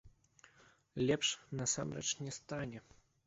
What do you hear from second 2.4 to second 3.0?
стане.